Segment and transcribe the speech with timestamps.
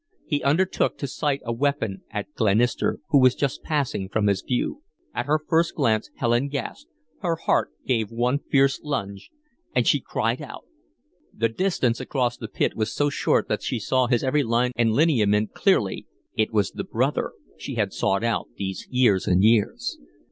[0.25, 4.81] He undertook to sight a weapon at Glenister, who was just passing from his view.
[5.13, 6.89] At her first glance Helen gasped
[7.19, 9.29] her heart gave one fierce lunge,
[9.75, 10.65] and she cried out.
[11.31, 14.91] The distance across the pit was so short that she saw his every line and
[14.91, 18.23] lineament clearly; it was the brother she had sought
[18.57, 19.99] these years and years.